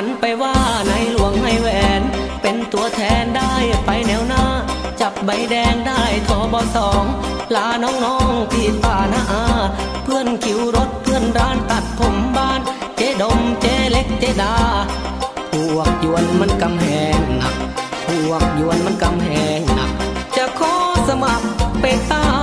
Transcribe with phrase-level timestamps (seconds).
[0.00, 0.56] ฝันไปว่า
[0.88, 1.68] ในหลวงให้แหว
[2.00, 2.02] น
[2.42, 3.54] เป็นตัวแทนได้
[3.86, 4.44] ไปแนวหน้า
[5.00, 7.04] จับใบแดงได้ทอบอสอง
[7.54, 9.44] ลาน้องๆพี่ป้านาอา
[10.04, 12.60] เพื่อนคิวรถเพื่อนร้านตัดผมบ้าน
[12.96, 14.54] เจ๊ดมเจ๊เล็กเจ๊ดา
[15.52, 16.86] พวกยวนมันกำแห
[17.18, 17.54] งหนัก
[18.06, 19.28] พวกยวนมันกำแห
[19.58, 19.90] งหนัก
[20.36, 20.74] จะขอ
[21.08, 21.46] สมัคร
[21.80, 22.37] เป็นตา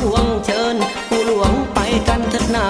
[0.00, 0.76] พวงเชิญ
[1.08, 1.78] ปู่หลวงไป
[2.08, 2.66] กันเถิดหนา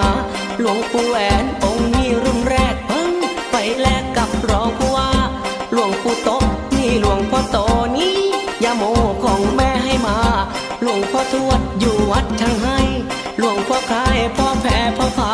[0.59, 3.11] หลวงปู่แหวนองค์นี้รุ่นแรกเพิ่ง
[3.51, 5.11] ไปแลกกับรองผู้ว่า
[5.73, 6.29] หลวงปู่โต
[6.75, 7.57] นี่หลวงพ่อโต
[7.97, 8.15] นี้
[8.63, 8.83] ยาโม
[9.23, 10.17] ของแม่ให้มา
[10.81, 12.79] หลวงพ่อทวดอยู่วัดช่างให้
[13.39, 15.33] หลวงพ่อคายพ่อแผ่พ่อพา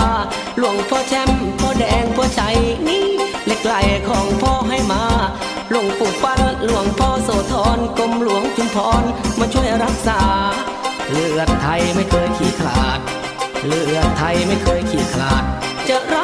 [0.59, 2.41] หลวงพ่อแชมป์พ่อแดงพ่อใจ
[2.88, 3.06] นี่
[3.46, 3.74] เล็กไหล
[4.09, 5.03] ของพ่อให้มา
[5.72, 9.03] หลวงปู่ปั้นหลวงพ่อโสธรกรมหลวงจุมพร
[9.40, 10.22] มาช่วยรักษา
[11.12, 13.00] เลือดไทยไม่เคยขี้ขลาด
[13.66, 15.44] เลือดไทยไม่เคยขี้ขลาด
[15.90, 16.16] จะร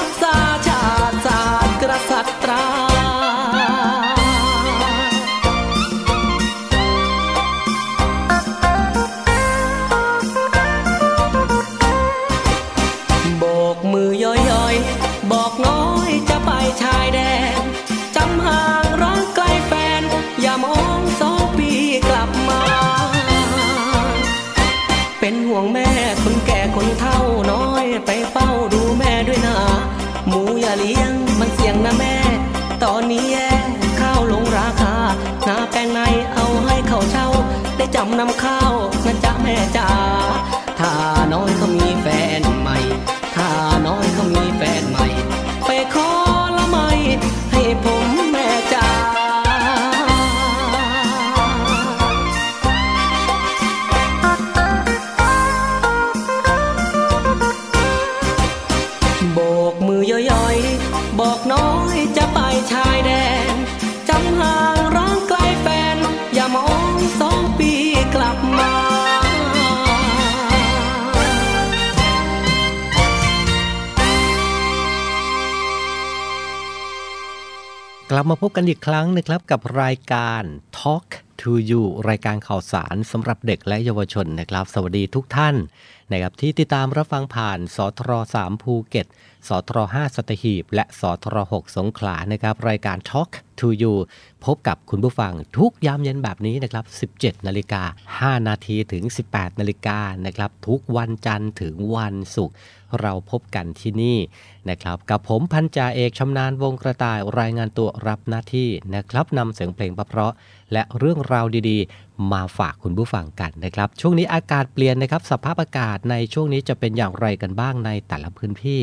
[78.23, 80.43] ลับมาพบกันอีกครั้งนะครับกับรายการ
[80.79, 81.07] Talk
[81.41, 85.55] to You รายการข่าวสารสำหรับเด็กและเยาวชนนะครับ สวัสดีทุกท่าน
[86.11, 89.07] นะครับที่ติดตามรับฟังผ่านสทร3ภูเก็ต
[89.47, 93.93] สทร5สัตหีบ และสทร6สงขลานะครับรายการ Talk to You
[94.45, 96.85] พบกับคุณผู้ฟังทุกยามเย็นแบบนี้นะครับ
[97.19, 97.83] 17 นาฬิกา
[98.39, 102.55] 5 นาทีถึง 18 นาฬิกานะครับทุกวันจันทร์ถึงวันศุกร์
[103.01, 104.17] เราพบกันที่นี่
[104.69, 110.33] นะครับ กับผมพันจ่าเอกชำนาญวงกระต่ายรายงานตัวรับหน้าที่นะครับนำเสียงเพลงเพราะ
[110.73, 118.79] และเรื่องราวดีๆ มาฝากคุณผู้ฟังกันนะครับ ช่วงนี้อากาศเปลี่ยนนะครับ สภาพอากาศในช่วงนี้จะเป็นอย่างไรกันบ้างในแต่ละพื้นที่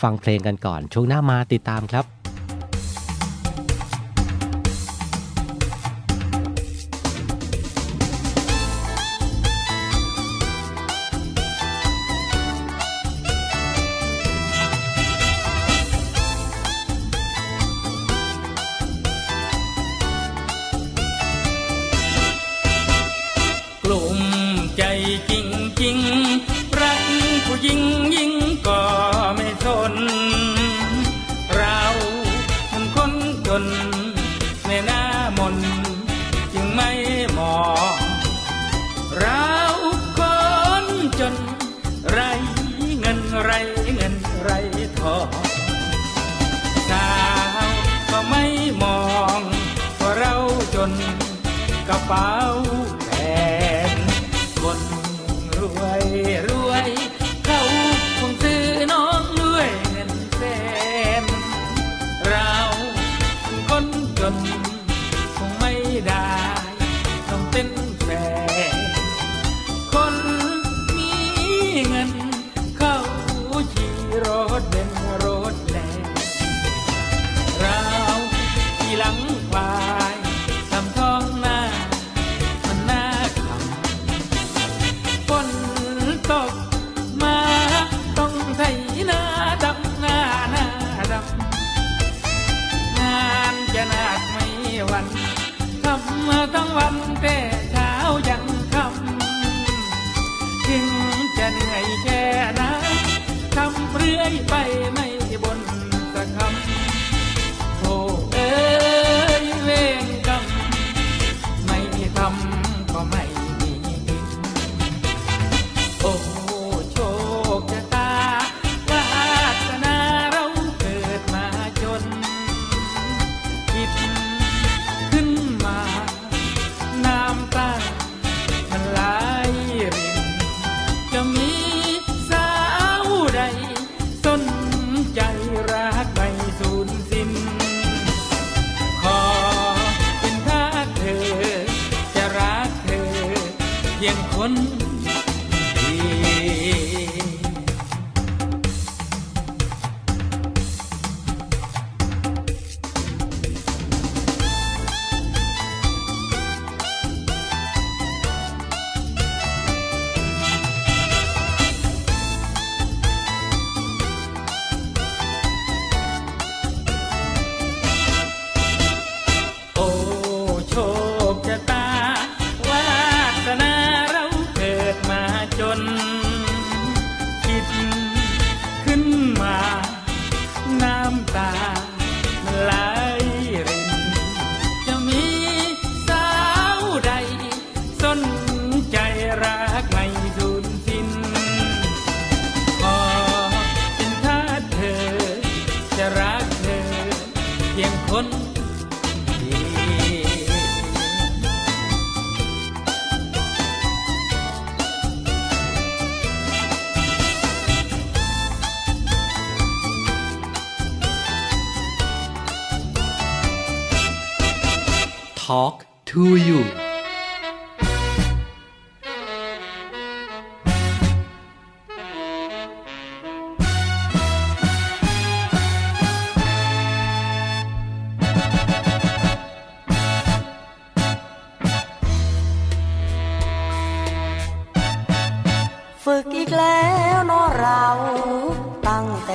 [0.00, 2.04] ฟังเพลงกันก่อน ช่วงหน้ามาติดตามครับ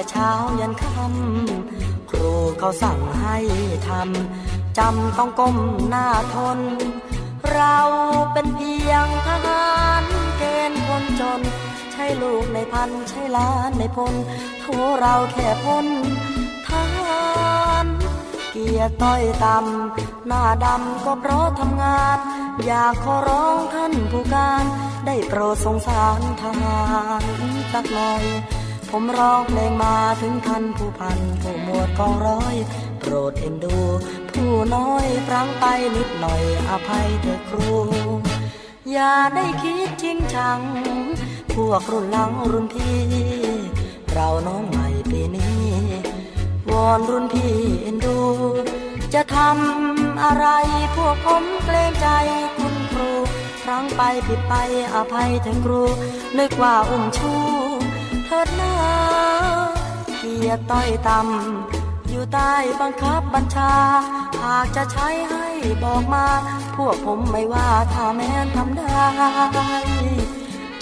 [0.10, 0.30] เช้า
[0.60, 3.38] ยันค่ำครูเขาสั่งให้
[3.90, 5.58] ทำจำต้องก้ม
[5.90, 6.60] หน้าทน
[7.52, 7.78] เรา
[8.34, 10.04] เป็นเพียงทหาร
[10.38, 11.42] เกณฑ์คนจน
[11.92, 14.14] ใช่ลูกในพันใช่ล้านในพล
[14.60, 14.66] โท
[15.00, 15.88] เราแค่พ้น
[16.68, 17.22] ทหา
[17.84, 17.86] ร
[18.52, 22.18] เกียรติต้อยต่ำหน้าดำก็เพราะทำงาน
[22.66, 24.64] อยากขอร้องท่านผู้การ
[25.06, 26.82] ได้โปรดสงสารทหา
[27.22, 27.24] ร
[27.74, 28.24] สักหน่อย
[28.94, 32.56] ผมร้องเพลงมาถึงท่านผู้พันผู้หมวดกองร้อย
[33.00, 33.78] โปรดเอ็นดู
[34.32, 37.70] ผู้น้อยฟังไปนิดหน่อยอภัยเถอะครู
[38.92, 40.62] อย่าได้คิดจริงชัง
[41.54, 43.00] พวกรุ่นหลังรุ่นพี่
[44.12, 45.62] เราน้องใหม่ปีนี้
[46.70, 48.20] วอนรุ่นพี่เอ็นดู
[49.14, 50.48] จะทำอะไร
[50.96, 52.08] พวกผมเกรงใจ
[52.58, 53.10] คุณครู
[53.64, 54.54] ครั้งไปผิดไป
[54.96, 55.82] อภัยเถอะครู
[56.38, 57.34] นึกว่าอุ้มชู
[58.32, 58.76] ถิดหนา
[60.18, 63.74] เกียรติต้อยต่ำอยู่ใต้บังคับบัญชา
[64.44, 65.48] หากจะใช้ให้
[65.84, 66.26] บอกมา
[66.78, 69.06] พวกผมไม่ว่าถ้าแม้นทำได้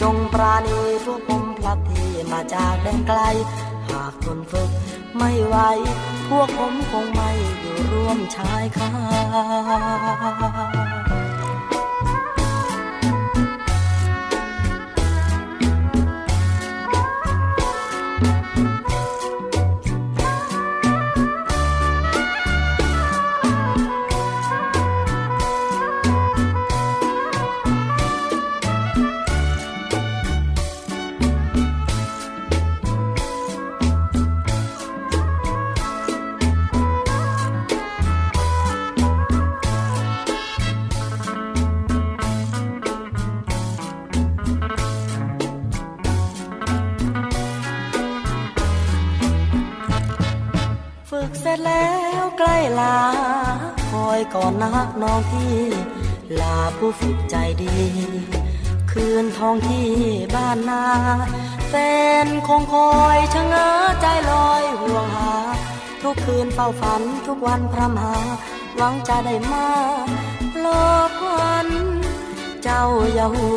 [0.01, 3.19] จงปราณีพวกผมพลัดที่มาจากแดนไกล
[3.89, 4.69] หากทนฝึก
[5.17, 5.55] ไม่ไหว
[6.29, 8.91] พวกผมคงไม่อยู่ร่วมชายคา
[54.35, 55.57] ก่อนนักน้องพี่
[56.39, 57.77] ลาผู้ฝึกใจดี
[58.91, 59.89] คืนทองที่
[60.35, 60.83] บ้านนา
[61.69, 61.73] แฟ
[62.25, 63.69] นคงคอยชะเง้อ
[64.01, 65.33] ใจลอยห่วงหา
[66.01, 68.15] ทุกคืนเฝ้าฝันทุกวันพรำหา
[68.75, 69.67] หวังจะได้มา
[70.61, 71.67] หลอกวัน
[72.63, 72.83] เจ้า
[73.13, 73.49] อย่าหู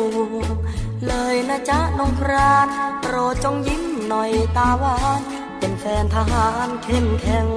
[1.07, 2.67] เลยนะจ๊ะน้องคราน
[3.01, 5.21] โปรดจงยิ้มหน่อยตาหวาน
[5.59, 7.47] เป็นแฟนทหารเข้มแข็ง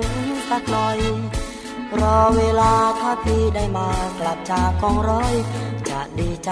[0.48, 0.98] สักหน่อย
[2.00, 3.88] รอเวลาถ้าพี่ได้มา
[4.18, 5.34] กลับจากกองร้อย
[5.90, 6.50] จะดีใจ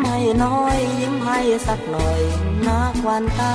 [0.00, 2.20] ไม่น้อยยิ้มให้สักหน่อย
[2.66, 3.54] นักวันตา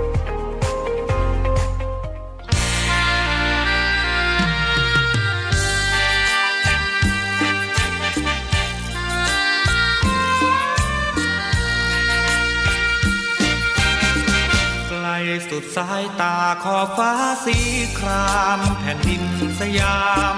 [15.49, 17.11] สุดสายตาขอบฟ้า
[17.45, 17.57] สี
[17.99, 19.23] ครามแผ่นดิน
[19.59, 20.01] สยา
[20.33, 20.37] ม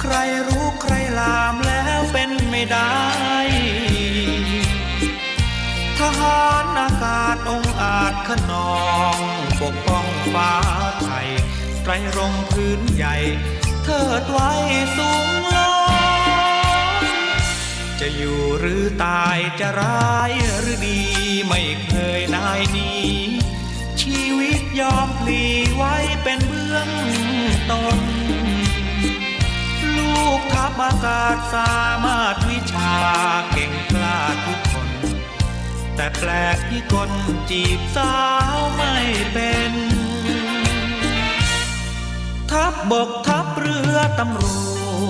[0.00, 0.14] ใคร
[0.48, 2.96] รู้ใครลามแล้วเป็นไม่ได้
[5.98, 8.76] ทหารอากาศองอาจขนอ
[9.16, 9.18] ง
[9.60, 10.52] ปกป้องฟ้า
[11.02, 11.28] ไทย
[11.82, 13.16] ไตรรงพื้นใหญ่
[13.84, 14.52] เทิดไว้
[14.96, 15.70] สูงล้
[17.02, 17.04] น
[18.00, 20.30] จะอยู่หรือตายจะร้าย
[20.60, 21.00] หรือดี
[21.46, 23.04] ไม่เคยนายหนี้
[24.06, 25.42] ชีวิตยอมพลี
[25.76, 26.88] ไว้เป็นเบื้อง
[27.70, 27.98] ต้น
[29.96, 32.94] ลูกทัพอากาศสามารถวิชา
[33.52, 34.88] เก่งกล้าทุกคน
[35.96, 37.10] แต่แปลกที่คน
[37.50, 38.16] จีบสา
[38.54, 38.96] วไม่
[39.32, 39.72] เป็น
[42.50, 44.44] ทัพบบกทัพเรือตำร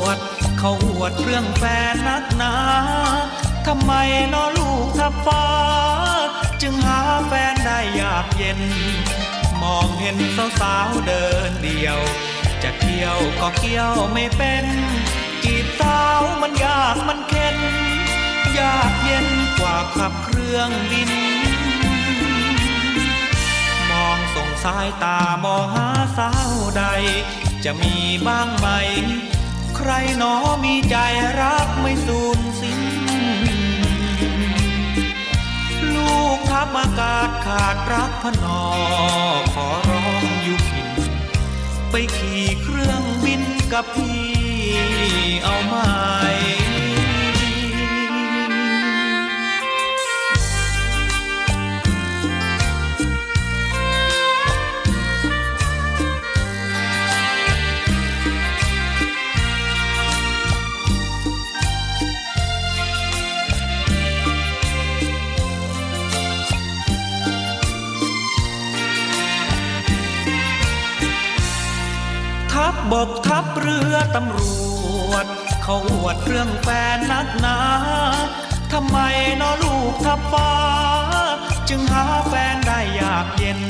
[0.00, 0.18] วจ
[0.58, 2.54] เขาอวดเรื่องแฟนนักหนา
[3.66, 3.92] ทำไม
[4.32, 5.46] นอลูกทัพฟ้า
[6.62, 8.60] จึงหาแฟนได้ยากเย็น
[9.62, 10.16] มองเห็น
[10.60, 11.98] สาวๆเดินเดียว
[12.62, 14.64] จะเที่ยวก็เกี่ยวไม่เป็น
[15.44, 17.58] จีบสาวมันยากมันเข็น
[18.58, 21.10] ยากเย็นกว่าขับเครื่องบิน
[23.90, 26.84] มองส่งสายตามองหาสาวใด
[27.64, 27.94] จะมี
[28.26, 28.68] บ้างไหม
[29.76, 30.34] ใครหนอ
[30.64, 30.96] มีใจ
[31.40, 32.85] รักไม่สูญสิ้น
[36.56, 38.60] ทัพอากาศขาดรักพนอ
[39.54, 40.88] ขอร้องอยู่ผิน
[41.90, 44.20] ไปขี่เครื่องบินกับพี่
[45.42, 45.74] เอาไหม
[72.92, 74.38] บกทัพเรือตำร
[75.10, 75.26] วจ
[75.62, 77.58] เขาอวดเรื่องแฟนนักหนา
[78.72, 78.98] ทำไม
[79.40, 80.52] นอลูกทับฟ้า
[81.68, 83.60] จึงหาแฟนได้ยากเย็น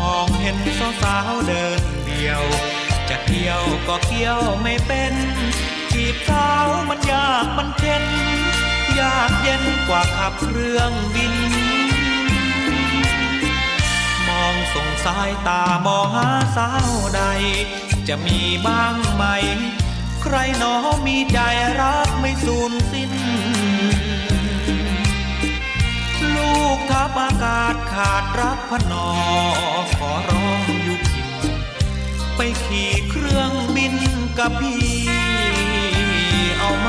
[0.00, 0.58] มองเห็น
[1.02, 2.42] สาวๆเดินเดียว
[3.08, 5.14] จะเที่ยวก็เกี่ยวไม่เป็น
[5.92, 8.04] จีบสาวมันยากมันเข็น
[9.00, 11.34] ยากเย็นกว่าขับเครื่องบิน
[14.28, 17.22] มองส่งสายตามองหาสาวใด
[18.08, 19.24] จะมีบ้างไหม
[20.22, 20.74] ใครหนอ
[21.06, 21.38] มีใจ
[21.80, 23.12] รักไม่สูญสิ้น
[26.34, 29.08] ลูกทัพอากาศขาดรักพนอ
[29.96, 31.28] ขอร้องอยู่พิน
[32.36, 33.94] ไปขี่เครื่องบิน
[34.38, 34.84] กับพี่
[36.58, 36.88] เอาไหม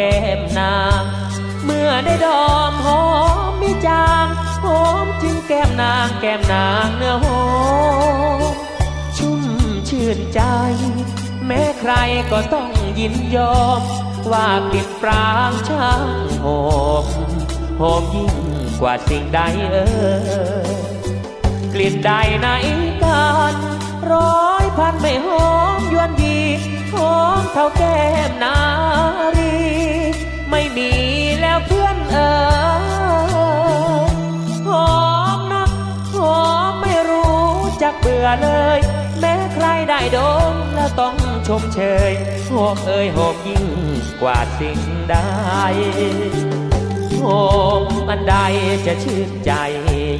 [0.00, 1.02] แก้มนาง
[1.64, 3.04] เมื่อได้ดอมหอ
[3.48, 4.26] มมีจาง
[4.64, 7.44] หอมถึงแก้มนางแก้มนางเนื้อหอ
[8.38, 8.54] ม
[9.16, 9.42] ชุ่ม
[9.88, 10.40] ชื่นใจ
[11.46, 11.92] แม้ใคร
[12.32, 13.80] ก็ต้องยินยอม
[14.32, 16.08] ว่ากลิ่นปรางช่าง
[16.44, 16.62] หอ
[17.04, 17.06] ม
[17.80, 18.34] หอมยิ่ง
[18.80, 19.86] กว่าสิ่งใดเอ่
[20.68, 20.78] ย
[21.74, 22.48] กลิ่นใดใน
[23.02, 23.54] กัน
[24.12, 26.38] ร้อยพันไม่หอมยวนดี
[26.92, 28.56] หอมเท่าแก้มนา
[29.36, 29.77] รี
[30.50, 30.90] ไม่มี
[31.40, 32.32] แล้วเพื่อนเอ่
[34.10, 34.12] ย
[34.68, 34.90] หอ
[35.36, 35.70] มนัก
[36.14, 37.46] หอมไม่รู้
[37.82, 38.78] จักเบื่อเลย
[39.20, 40.18] แม้ใครได้ด
[40.52, 41.16] มแล้วต้อง
[41.48, 41.80] ชมเช
[42.10, 42.12] ย
[42.50, 43.66] หอมเอ่ยหอมยิ่ง
[44.22, 44.80] กว่าสิ่ง
[45.10, 45.16] ใด
[47.22, 47.26] โอ
[47.82, 48.36] มอันใด
[48.86, 49.52] จะชื่นใจ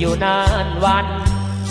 [0.00, 1.06] อยู่นานวัน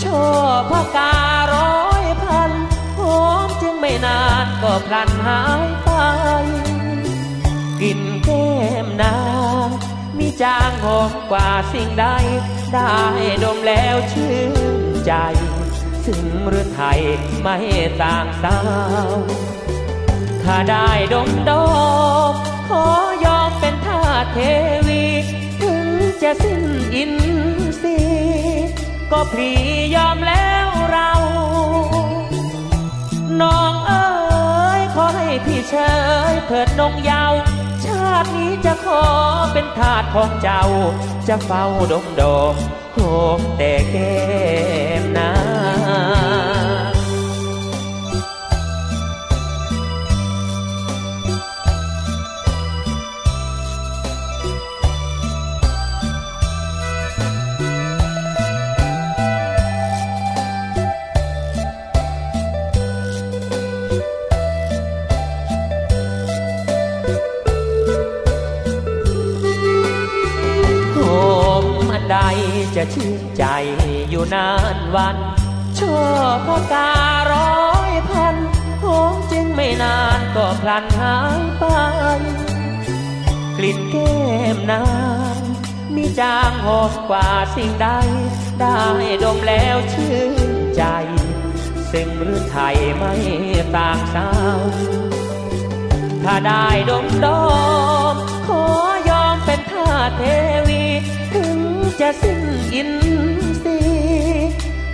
[0.03, 0.25] ชอ
[0.59, 1.15] บพกา
[1.53, 2.51] ร้อยพัน
[2.99, 5.89] หอมจึงไม่นานก็พลันหายไป
[7.81, 8.47] กิน ก้
[8.85, 9.17] มนา
[9.67, 9.69] ง
[10.17, 12.05] มีจางหอมกว่าสิ่งใด
[12.73, 12.97] ได้
[13.43, 15.13] ดมแล้วชื่นใจ
[16.05, 16.99] ซึ่งหรือไทย
[17.41, 17.57] ไม่
[18.01, 18.57] ต่างสา
[19.07, 19.09] ว
[20.43, 21.65] ถ้าได้ดมดอ
[22.31, 22.33] ม
[22.69, 22.85] ขอ
[23.25, 24.01] ยอมเป็นทา
[24.33, 24.37] เท
[24.87, 25.03] วี
[25.61, 25.87] ถึง
[26.21, 26.63] จะสิ้น
[26.95, 27.13] อิน
[27.81, 28.69] ทรีย์
[29.11, 29.51] ก็พลี
[29.95, 31.11] ยอมแล้วเรา
[33.41, 34.07] น้องเอ๋
[34.79, 35.75] ยขอให้พี่เช
[36.31, 39.03] ยเถิดนงเยาวาตินี้จะขอ
[39.53, 40.63] เป็นทาสของเจ้า
[41.27, 42.55] จะเฝ้าดมดม
[42.93, 42.97] โห
[43.37, 44.15] มแต่แก้
[45.01, 45.31] มนา
[72.77, 73.45] จะชื่นใจ
[74.09, 75.17] อยู่นานวัน
[75.79, 75.99] ชอ
[76.33, 76.91] บพกา
[77.31, 78.35] ร้อยพัน
[78.83, 81.63] หอมจึงไม่นานก็พลันหายไป
[83.57, 84.17] กลิ่นแก้
[84.55, 84.83] มนา
[85.35, 85.37] ง
[85.95, 87.87] มีจางหอมกว่าสิ่งใด
[88.59, 88.79] ได้
[89.23, 90.33] ดมแล้วชื่น
[90.75, 90.83] ใจ
[91.91, 93.13] ซึ่งหรือไทยไม่
[93.75, 94.59] ต่างสาว
[96.23, 97.43] ถ้าได้ดมดอ
[98.13, 98.15] ม
[98.47, 98.63] ขอ
[99.09, 100.23] ยอมเป็นทาสเท
[100.66, 100.66] ว
[101.99, 102.41] จะสิ้น
[102.73, 102.91] อิน
[103.63, 103.79] ทรี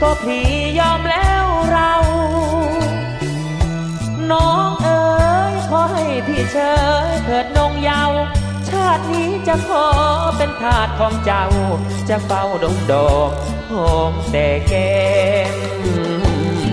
[0.02, 0.48] ก็พี่
[0.80, 1.94] ยอมแล้วเรา
[4.32, 5.04] น้องเอ๋
[5.52, 6.58] ยขอให้พี่เช
[7.08, 8.12] ยเถิดนงเยาว
[8.70, 9.86] ชาตินี้จะขอ
[10.38, 11.46] เป็นทาสของเจ้า
[12.10, 13.32] จะเฝ้าดงดอก
[13.72, 14.94] หอมแต่แก้
[15.54, 15.56] ม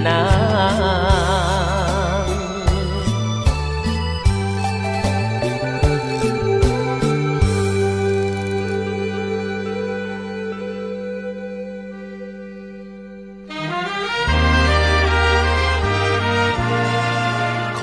[0.07, 0.21] นา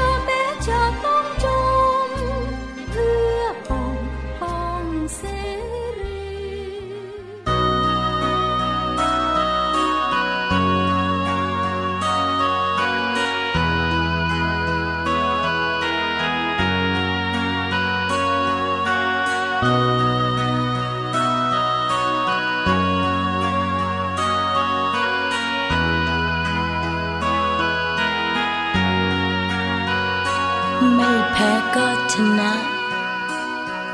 [0.00, 0.80] อแม้จะ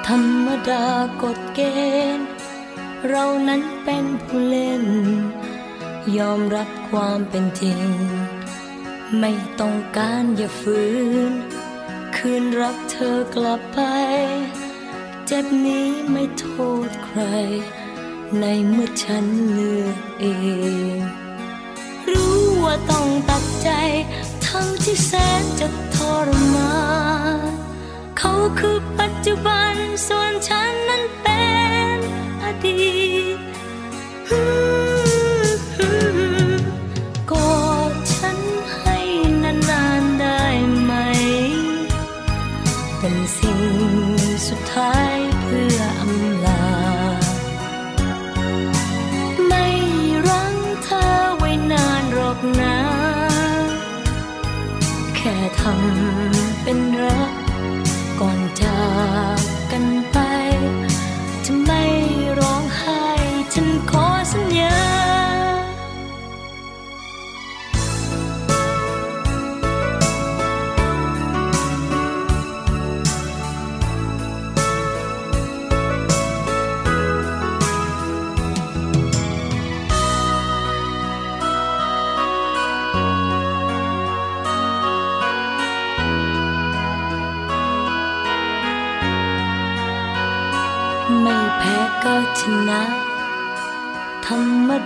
[0.07, 0.87] ธรรมดา
[1.23, 1.61] กฎเก
[2.17, 2.29] ณฑ์
[3.09, 4.85] เรานั้นเป็นผู้เล่น
[6.19, 7.88] ยอมรับความเป็นจริง
[9.21, 10.81] ไม่ต้องการอย่าฝื
[11.31, 11.33] น
[12.17, 13.81] คืนรักเธอกลับไป
[15.27, 16.47] เจ็บนี้ไม่โท
[16.88, 17.21] ษใคร
[18.40, 20.27] ในเมื่อฉันเลือกเอ
[20.97, 20.99] ง
[22.11, 23.71] รู้ว่าต้องตัดใจ
[24.47, 26.73] ทั้งที่แสนจะทรมา
[27.12, 27.13] น
[28.59, 29.74] คือปัจจุบัน
[30.09, 31.42] ส่วนฉันนั้นเป็
[31.96, 31.98] น
[32.42, 32.83] อดี
[33.37, 33.38] ต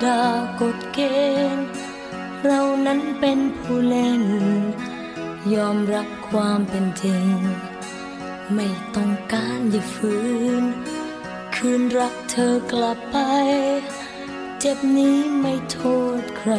[0.04, 0.22] ดา
[0.60, 1.00] กฎเก
[1.56, 1.66] ณฑ์
[2.44, 4.24] เรานั้นเป็นผู้เล่น
[5.54, 7.28] ยอมรับความเป็นจริง
[8.54, 10.14] ไม่ต้องการอย่าฝื
[10.62, 10.64] น
[11.54, 13.16] คืนรักเธอกลับไป
[14.60, 15.80] เจ็บนี้ไม่โท
[16.20, 16.54] ษใคร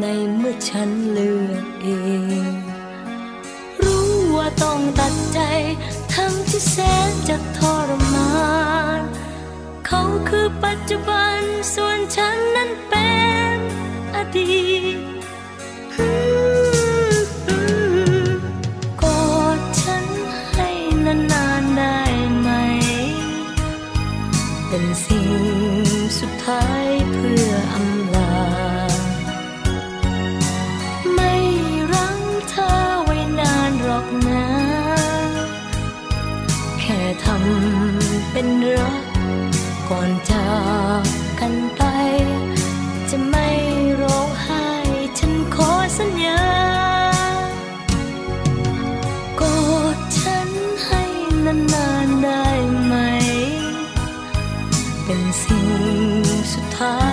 [0.00, 1.88] ในเมื่อฉันเลือกเอ
[2.44, 2.46] ง
[3.84, 5.40] รู้ว่าต้องตัดใจ
[6.14, 6.76] ทั้งที่แส
[7.08, 8.30] นจะทรมา
[9.00, 9.02] น
[9.92, 11.40] เขาคือปัจจุบัน
[11.74, 13.10] ส่วนฉันนั้นเป็
[13.56, 13.58] น
[14.14, 14.64] อดี
[17.22, 17.24] ต
[19.02, 20.06] กอดฉัน
[20.52, 20.68] ให้
[21.04, 22.00] นานๆได้
[22.38, 22.48] ไหม
[24.68, 25.28] เป็นสิ่ง
[26.18, 28.34] สุดท้ายเพื่ออำลา
[31.14, 31.34] ไม่
[31.92, 32.70] รั้งเธอ
[33.04, 34.46] ไว้นานหรอกนะ
[36.80, 38.48] แค่ทำเป็น
[38.78, 38.89] รั
[39.92, 40.50] ก่อนจา
[41.02, 41.04] ก
[41.40, 41.82] กันไป
[43.10, 43.48] จะไม่
[44.02, 44.66] ร้องไห้
[45.18, 46.42] ฉันขอสัญญา
[49.40, 49.58] กอ
[49.96, 50.50] ดฉัน
[50.84, 51.02] ให้
[51.44, 52.46] นานๆได้
[52.84, 52.94] ไหม
[55.04, 55.68] เป็นสิ่ง
[56.52, 57.09] สุดท้าย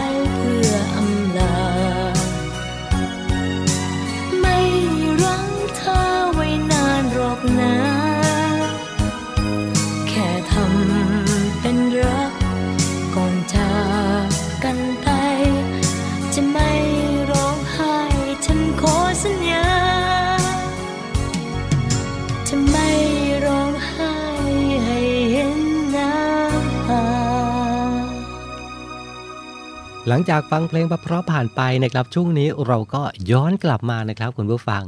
[30.10, 34.84] หลังจากฟังเพลงเพราะผ่านไปนะครับช่วงนี้เราก็ย้อนกลับมานะครับคุณผู้ฟัง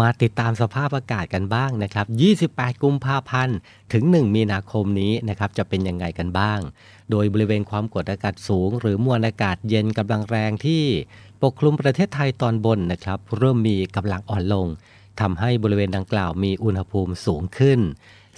[0.00, 2.06] มาติดตามสภาพอากาศกันบ้างนะครับ
[2.48, 3.56] 28 กุมภาพันธ์
[3.92, 6.58] ถึง 1 มีนาคมนี้นะครับจะเป็นยังไงกันบ้าง
[7.10, 10.82] โดยบริเวณความกดอากาศสูง หรือมวลอากาศเย็นกำลังแรงที่
[11.42, 14.66] ปกคลุมประเทศไทยตอนบนนะครับเริ่มมีกำลังอ่อนลง
[15.20, 17.80] ทำให้บริเวณดังกล่าวมีอุณหภูมิสูงขึ้น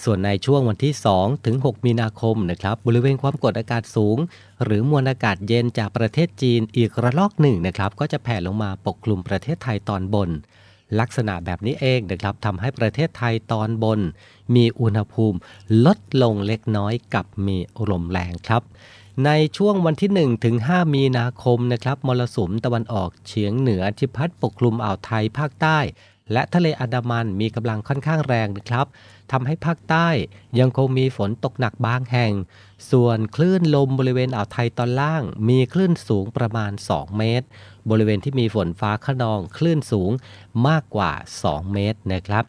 [0.05, 4.19] ส่วนในช่วงวันที่ 2 ถึง 6 มีนาคมนะครับบริเวณความกดอากาศสูง
[4.65, 10.31] หรือมวลอากาศเย็นจากประเทศจีนอีกระลอกหนึ่งนะครับก็จะแผ่ลงมาปกคลุมประเทศไทยตอนบน
[11.01, 14.01] ลักษณะแบบนี้เองนะครับทำให้ประเทศไทยตอนบน
[14.55, 15.39] มีอุณหภูมิ
[15.87, 17.57] ลดลงเล็กน้อยกับมี
[17.91, 18.63] ลมแรงครับ
[19.25, 25.79] ในช่วงวันที่ 1 ถึง 5 มีนาคมนะครับมรสุมตะวันออกเฉียงเหนือที่พัดปกคลุมอ่าวไทยภาคใต้
[26.33, 28.87] และทะเลอันดามันมีกำลังค่อนข้างแรงนะครับ
[29.33, 30.09] ทำให้ภาคใต้
[30.59, 32.33] ยังคงมีฝนตกหนักบางแห่ง
[32.91, 37.47] ส่วนคลื่นลมบริเวณอ่าวไทยตอนล่าง มีคลื่นสูงประมาณ 2 เมตร
[37.91, 40.11] บริเวณที่มีฝนฟ้าขนองคลื่นสูง
[40.69, 41.13] มากกว่า
[41.45, 42.47] 2 เมตรนะครับ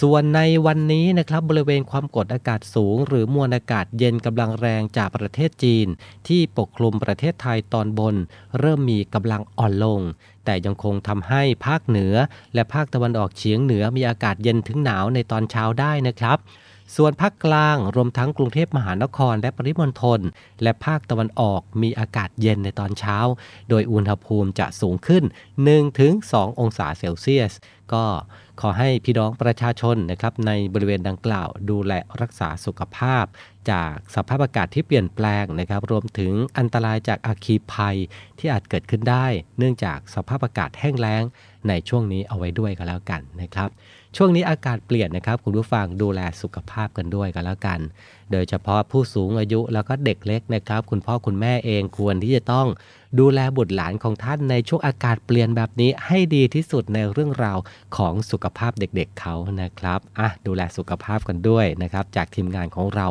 [0.00, 5.86] ส่วนในวันนี้นะครับบริเวณความกดอากาศสูง หรือมวลอากาศเย็นกำลังแรงจากประเทศจีน
[6.28, 8.14] ที่ปกคลุมประเทศไทยตอนบน
[8.58, 10.00] เริ่มมีกำลังอ่อนลง
[10.44, 12.14] แต่ยังคงทำให้ภาคเหนือ
[12.54, 16.38] และภาคตะวันออกเฉียงเหนือมีอากาศเย็นถึงหนาวในตอนเช้าได้นะครับ
[16.96, 20.20] ส่วนภาคกลางรวมทั้งกรุงเทพมหานครและปริมณฑล
[20.62, 23.18] และภาคตะวันออกมีอากาศเย็นในตอนเช้า
[23.68, 25.24] โดยอุณหภูมิจะสูงขึ้น
[25.92, 27.52] 1-2 องศาเซลเซียส
[27.92, 28.04] ก็
[28.60, 33.24] ขอให้พี่น้องประชาชนนะครับในบริเวณดังกล่าว ดูแลรักษาสุขภาพ
[33.70, 37.96] จากสภาพอากาศที่เปลี่ยนแปลงนะครับ รวมถึงอันตรายจากอาคีภัย
[38.38, 39.26] ที่อาจเกิดขึ้นได้
[39.58, 41.22] เนื่องจากสภาพอากาศแห้งแล้ง
[41.68, 43.68] ในช่วงนี้เอาไว้ด้วยก็แล้วกันนะครับ
[44.18, 47.80] ช่วงนี้อากาศเปลี่ยนนะครับ คุณผู้ฟังดูแลสุขภาพกันด้วยกันแล้วกัน
[48.32, 52.66] โดยเฉพาะผู้สูงอายุแล้วก็เด็กเล็กนะครับ คุณพ่อคุณแม่เองควรที่จะต้อง
[53.20, 57.58] ดูแลบุตรหลานของท่านในช่วงอากาศเปลี่ยนแบบนี้ให้ดีที่สุดในเรื่องราว
[57.96, 63.06] ของสุขภาพเด็กๆเขานะครับอะดูแลสุขภาพกันด้วยนะครับ จากทีมงานของเรา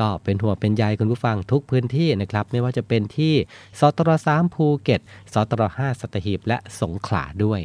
[0.00, 3.34] ก็เป็นห่วงเป็นใยคุณผู้ฟังทุกพื้นที่นะครับ ไม่ว่าจะเป็นที่
[3.80, 5.00] สตรสามภูเก็ต
[5.34, 7.60] สตรห้าสัตหีบและสงขลาด้วย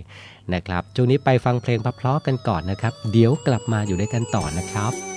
[0.54, 5.11] นะครับช่วงนี้ไปฟังเพลงพเพลาะกันก่อนนะครับ เดี๋ยวกลับมาอยู่ด้วยกันต่อนะครับ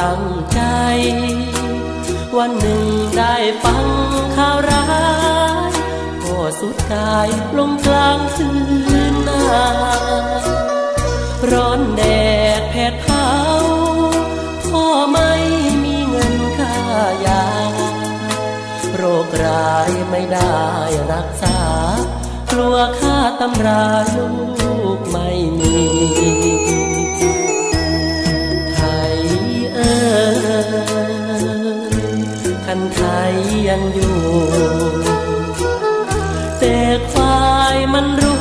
[0.00, 0.60] ตั้งใจ
[2.36, 2.86] วันหนึ่ง
[3.18, 3.34] ได้
[3.64, 3.86] ฟัง
[4.36, 4.86] ข่าวร้า
[5.70, 5.72] ย
[6.22, 8.48] พ่อสุดกายลงกลางคื
[9.12, 9.44] นนา
[11.50, 12.02] ร้อนแด
[12.60, 13.30] ดแผดเผา
[14.70, 15.32] พ่อไม่
[15.84, 16.76] มีเงินค่า
[17.26, 17.44] ยา
[18.94, 20.60] โรคร้ายไม่ได้
[21.12, 21.58] รักษา
[22.50, 23.84] กลัวค่าตำรา
[24.16, 24.28] ลู
[24.96, 25.78] กไม่มี
[32.66, 33.34] คันไทย
[33.68, 34.16] ยังอยู่
[36.58, 36.76] แต่
[37.10, 38.40] ควายมันรู้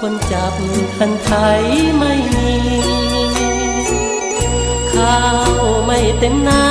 [0.00, 0.54] คนจับ
[0.98, 1.62] คันไทย
[1.98, 2.54] ไม่มี
[4.92, 5.52] ข้าว
[5.84, 6.66] ไม่เต็มนา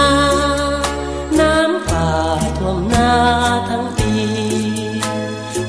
[1.39, 2.09] น้ำป่า
[2.57, 3.11] ท่วมนา
[3.69, 4.13] ทั้งปี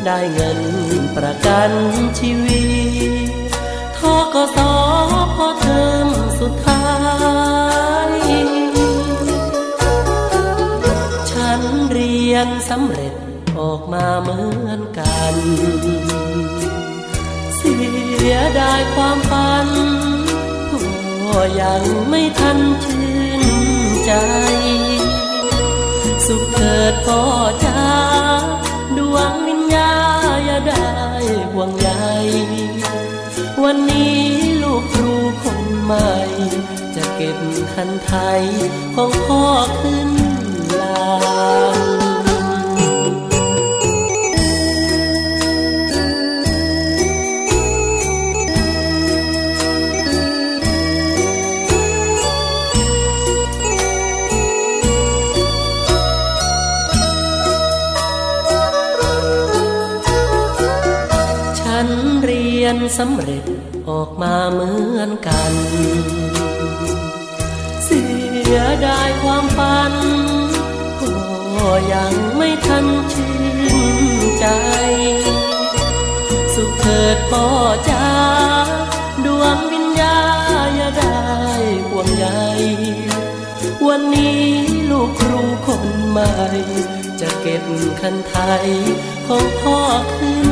[0.04, 0.60] ได้เงิน
[1.16, 1.70] ประกัน
[2.18, 2.64] ชีวิ
[3.28, 3.30] ต
[3.98, 4.00] ท
[4.34, 4.58] กส
[5.34, 6.08] พอเทอม
[6.40, 6.81] สุดท้าย
[12.34, 13.14] ยนสำเร็จ
[13.58, 15.34] ออกมาเหมือนกัน
[17.56, 17.76] เสี
[18.30, 19.68] ยดายความฝัน
[21.20, 23.42] ก็ยังไม่ทันชื่น
[24.04, 24.12] ใจ
[26.26, 27.22] สุขเกิดพ่อ
[27.64, 27.84] จ้า
[28.96, 29.92] ดวงวิญญา
[30.44, 30.88] อย่าได้
[31.52, 31.88] ห่วงใย
[33.62, 34.20] วันนี้
[34.62, 36.10] ลูกครูคนใหม่
[36.94, 37.38] จะเก็บ
[37.74, 38.42] คันไทย
[38.94, 39.44] ของพ่อ
[39.80, 40.10] ขึ้น
[40.80, 42.01] ลา
[62.98, 63.44] สำเร็จ
[63.88, 65.52] ออกมาเหมือนกัน
[67.84, 68.02] เสี
[68.54, 69.92] ยดายความฝัน
[71.00, 73.34] ก็ยังไม่ทันชื่
[73.74, 73.76] น
[74.38, 74.46] ใจ
[76.54, 77.46] สุขเถิดพ่อ
[77.90, 78.08] จ้า
[79.24, 80.18] ดวงวิญญา
[80.74, 81.20] อย่าได้
[81.88, 82.26] ห่วงใย
[83.86, 84.42] วันนี้
[84.90, 86.32] ลูกครูคนใหม่
[87.20, 87.64] จะเก็บ
[88.00, 88.66] คันไทย
[89.26, 89.78] ของพ่อ
[90.16, 90.51] ขึ้น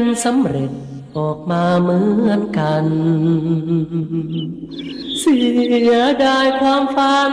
[0.00, 0.70] นสำเร็จ
[1.16, 2.86] ออกมาเหมือนกัน
[5.20, 5.38] เสี
[5.90, 7.32] ยดายความฝัน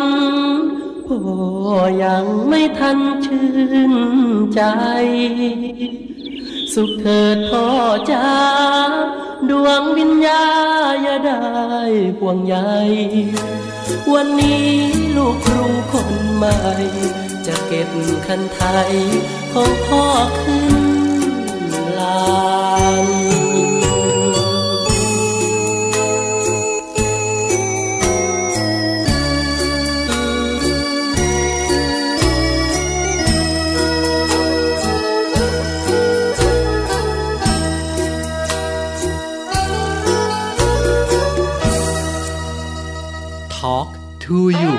[1.06, 1.22] พ่อ
[2.04, 3.48] ยังไม่ทันชื่
[3.92, 3.94] น
[4.54, 4.62] ใจ
[6.74, 7.66] สุขเถิดพ่อ
[8.12, 8.30] จ้า
[9.50, 10.44] ดวงวิญญา
[11.02, 11.42] อย่าได้
[12.20, 12.56] ห่วงใย
[14.14, 14.68] วันนี้
[15.16, 16.58] ลูกครูคนใหม่
[17.48, 17.90] จะเก็บ
[18.28, 18.92] คันไทย
[19.54, 20.06] ของพ่อ
[20.42, 20.78] ขึ้น
[22.00, 22.57] ลา
[44.28, 44.77] to you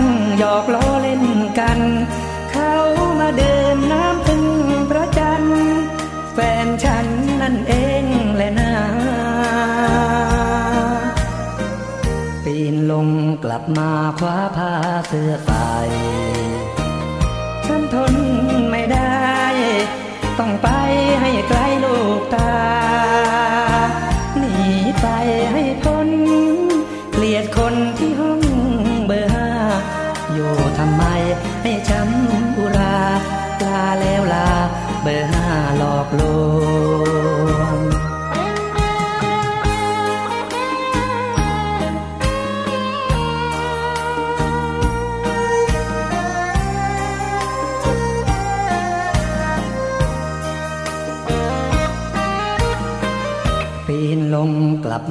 [0.00, 1.24] นั่งหยอกล้อเล่น
[1.58, 1.78] กัน
[2.50, 2.74] เขา
[3.20, 4.44] มาเดื่มน้ำพึ่ง
[4.90, 5.62] พระจันทร์
[6.34, 7.06] แฟนฉัน
[7.40, 8.04] นั่นเอง
[8.36, 8.72] แหละนะ
[12.44, 13.08] ปีนลง
[13.44, 14.72] กลับมาคว้าผ้า
[15.08, 15.70] เสื้อใส่
[17.66, 18.14] ฉันทน
[18.70, 19.24] ไม่ได้
[20.38, 20.68] ต้องไป
[21.20, 22.52] ให้ไกลลูกตา
[24.38, 24.54] หนี
[25.00, 25.06] ไป
[25.52, 25.59] ให้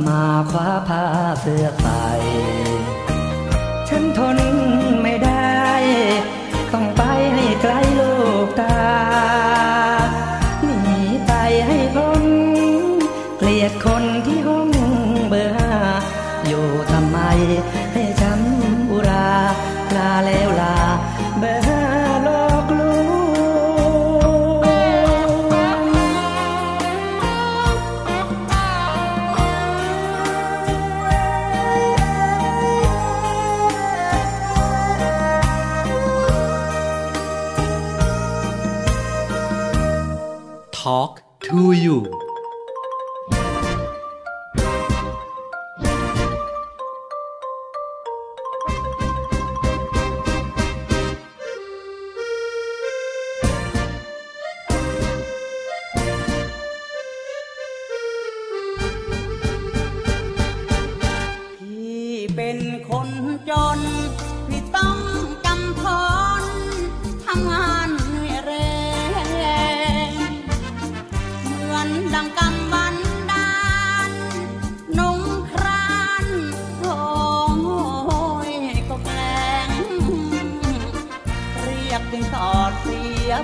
[0.08, 1.04] มาคว้าผ้า
[1.42, 2.04] เสื้อใส่
[3.90, 4.59] ฉันทน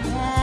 [0.03, 0.34] สี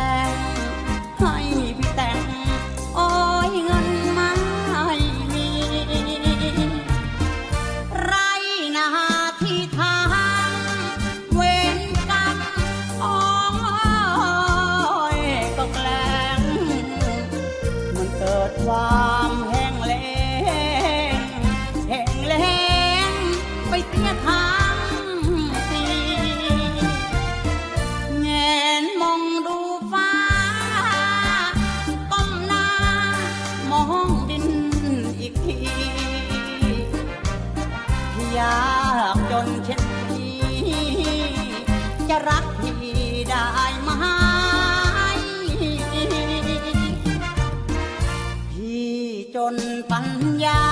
[50.44, 50.62] ญา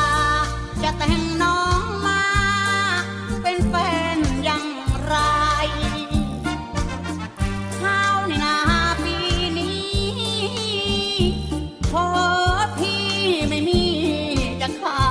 [0.83, 2.23] จะแต่งน้องมา
[3.43, 3.75] เป็นแฟ
[4.17, 4.67] นอย่าง
[5.05, 5.17] ไร
[7.81, 8.59] ข้าวในนา
[9.05, 9.17] ปี
[9.59, 9.83] นี้
[11.87, 11.93] โท
[12.67, 13.05] ษพี่
[13.49, 13.83] ไม่มี
[14.61, 15.09] จะขา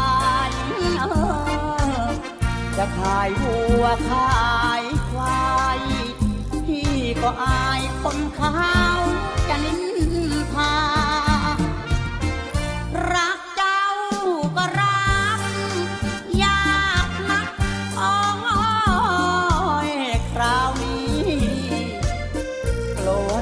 [0.48, 0.52] ย
[1.00, 1.04] เอ
[2.02, 2.08] อ
[2.78, 4.40] จะขายวัวขา
[4.82, 5.80] ยควาย
[6.66, 8.79] พี่ก็อายคนขาจ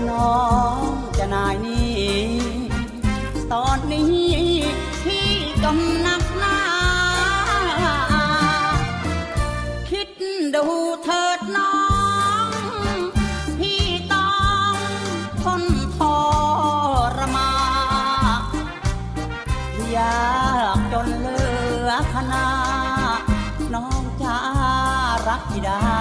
[0.10, 0.40] น้อ
[0.76, 0.80] ง
[1.18, 2.18] จะนายนี้
[3.54, 4.32] ตอนนี้
[5.04, 5.30] พี่
[5.64, 6.60] กำนักหน้า
[9.90, 10.10] คิด
[10.56, 10.66] ดู
[11.04, 11.76] เถิดน้อ
[12.48, 12.52] ง
[13.60, 13.84] พี่
[14.14, 14.32] ต้อ
[14.74, 14.76] ง
[15.44, 15.64] ทน
[15.98, 16.00] ท
[17.18, 17.52] รมา
[18.40, 18.42] น
[19.92, 20.28] อยา
[20.78, 21.40] กจนเหลื
[21.88, 22.48] อขนา
[23.74, 24.36] น้องจะ
[25.28, 25.98] รักพี่ได้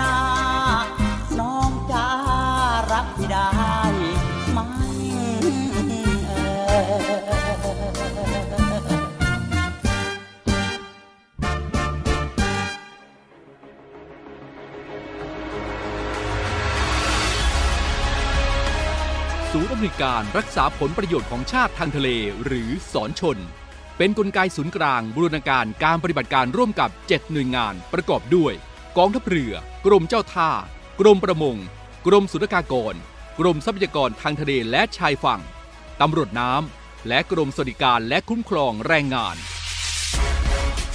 [0.00, 0.14] นา
[1.40, 2.06] น้องจะ
[2.92, 3.48] รับพี่ได้
[4.52, 4.58] ไหม
[6.26, 7.20] เอ่ย
[19.52, 22.08] ศูนย์อำนวยการรักษาผลประโยชน์ของชาติทางทะเล
[22.44, 23.38] หรือสอนชน
[23.98, 28.52] เป็นนกลไกศูนย์กลางบูรณาการการปฏิบัติการร่วมกับ 7 หน่วยงานประกอบด้วย
[28.98, 29.54] กองทัพเรือ
[29.86, 30.50] กรมเจ้าท่า
[31.00, 31.56] กรมประมง
[32.06, 32.94] กรมสุรากากร
[33.38, 35.40] กรมทรัพยากรทางทะเลและชายฝั่ง
[36.00, 39.36] ตำรวจน้ำ และกรมสวัสดิการและคุ้มครองแรงงาน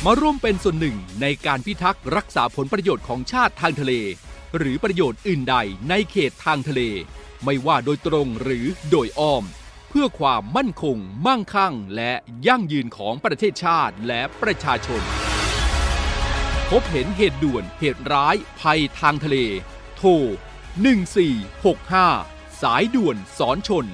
[0.05, 3.93] มาร่วมเป็นส่วนหนึ่งในการพิทักษ์รักษาผลประโยชน์ของชาติทางทะเล
[4.57, 5.55] หรือประโยชน์อื่นใด
[5.89, 6.81] ในเขตทางทะเล
[7.43, 9.43] ไม่ว่าโดยตรงหรือโดยอ้อม
[9.89, 12.13] เพื่อความมั่นคง มั่งคั่ง และ
[12.47, 15.24] ยั่งยืนของประเทศชาติและประชาชน
[16.71, 19.37] พบเห็นเหตุด่วนเหตุร้ายภัยทางทะเล
[19.97, 20.09] โทร
[21.35, 23.85] 1465 สายด่วนสอนชน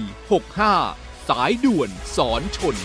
[0.00, 2.76] 1465 สายด่วนสอนชน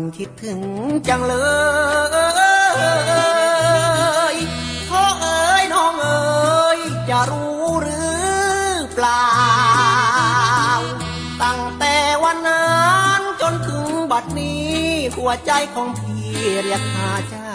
[0.00, 0.60] นานคิดถึง
[1.08, 1.34] จังเล
[4.34, 4.36] ย
[4.90, 6.78] พ่อเอ๋ยน้องเอ๋ย
[7.08, 8.02] จะรู้หรื
[8.78, 9.26] อเปล่า
[11.42, 11.94] ตั้งแต่
[12.24, 12.70] วันนั้
[13.18, 14.70] นจนถึงบัดนี้
[15.16, 16.26] หัวใจของพี่
[16.62, 17.52] เรียกหาเจ้า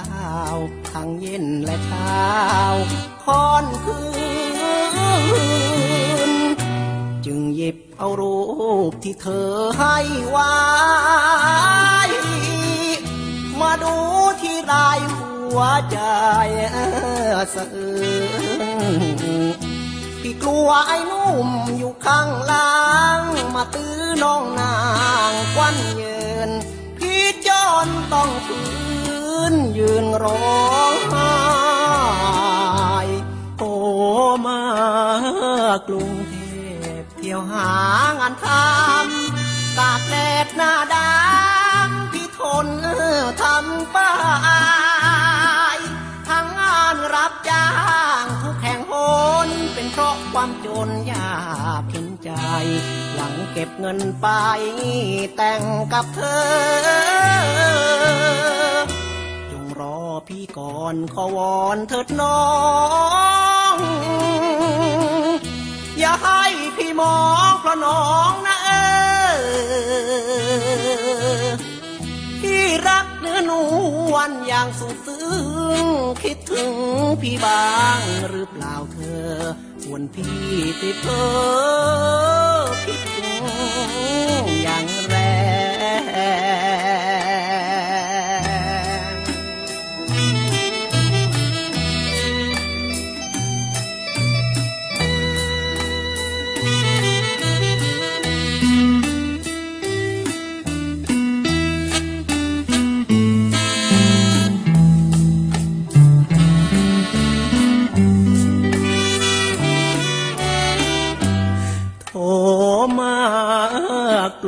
[0.92, 2.24] ทั้งเย็นและเช้า
[3.24, 4.00] ค่อนคื
[6.30, 6.32] น
[7.26, 8.40] จึงหยิบเอารู
[8.90, 9.98] ปที่เธอให้
[10.30, 10.54] ไว้
[13.62, 13.96] มาดู
[14.42, 15.60] ที่รายหัว
[15.92, 16.00] ใจ
[17.54, 18.00] สะอื้
[18.82, 19.44] น
[20.22, 22.74] พี่กลัวไอ้นุ่มอยู่ข้างล่า
[23.20, 23.22] ง
[23.56, 24.76] มาตื้อน้องนา
[25.32, 26.52] งควันเยิน
[26.98, 28.62] พี่จอนต้องฝื
[29.52, 31.32] นยืนร้องไห้
[33.58, 33.72] โอ้
[34.46, 34.62] มา
[35.88, 36.36] กรุงเท
[37.02, 37.72] พเที่ยวหา
[38.20, 41.45] งานทำตากแดดหน้าดำ
[42.66, 42.68] น
[43.42, 43.98] ทำไป
[46.30, 47.68] ทั้งงานรับจ้า
[48.22, 48.94] งทุกแห่งห
[49.48, 51.40] นเป็นเพราะความจนยา
[51.82, 52.32] กเห็นใจ
[53.14, 54.28] หลังเก็บเงินไป
[55.36, 55.62] แต่ง
[55.94, 56.46] กับเธอ
[59.52, 62.42] จงรอพี่ก่อนขอวอนเถิดน้อ
[63.76, 63.78] ง
[66.00, 66.44] อย่าให้
[66.78, 67.18] พี่มอ
[67.50, 68.70] งเพราะน้องนะเอ
[71.48, 71.65] อ
[72.88, 73.52] รักเนื้อน
[74.12, 75.26] วลอย่างสุดซึ้
[75.84, 75.86] ง
[76.24, 76.74] คิดถึง
[77.22, 77.64] พี่บ้า
[77.98, 78.00] ง
[78.30, 79.30] หรือเปล่าเธอ
[79.84, 80.38] ควรพี่
[80.82, 81.26] ติดเธอ
[82.86, 83.46] คิดถึง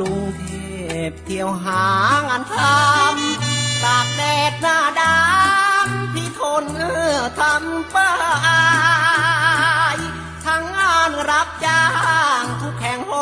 [0.04, 0.50] รุงเท
[1.08, 1.84] พเที่ยวหา
[2.28, 6.64] งานทำตากแดดหน้าดำพี่ทน
[7.40, 7.96] ทำไป
[10.44, 11.84] ทั้งงานรับจ้า
[12.40, 13.12] งทุกแห่งห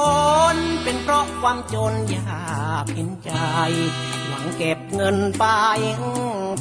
[0.55, 3.31] นเป็นเพราะความจนยากเห็นใจ
[4.27, 5.45] หวังเก็บเงินไป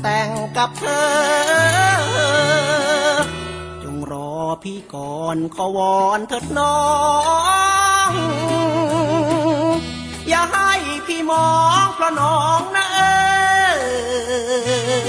[0.02, 1.10] แต่งกับเธอ
[3.84, 6.78] จงรอพี่ก่อนขอวอนเถิดน้อ
[8.12, 8.14] ง
[10.30, 10.70] อย่าให้
[11.08, 11.48] พี่มอ
[11.84, 13.00] งเพราะน้องนะเอ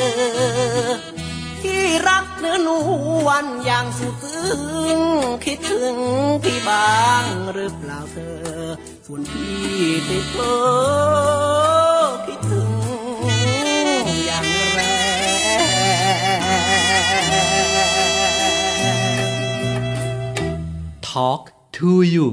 [0.06, 0.90] อ
[1.62, 2.68] ที่รักเนื้อน
[3.26, 4.52] วลอย่างสุดซึ้
[4.96, 4.98] ง
[5.44, 5.96] คิดถึง
[6.42, 8.34] พี่บ้างหรือเปล่าเธอ
[9.06, 9.56] ส่วนพี่
[10.08, 10.56] ติดเธอ
[12.26, 12.70] คิดถึง
[14.26, 14.44] อย่าง
[14.74, 15.16] แรง
[21.08, 21.42] Talk
[21.76, 22.28] to you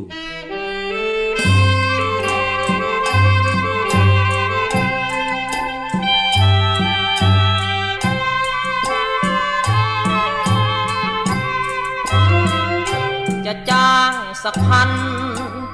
[14.48, 14.90] สักพัน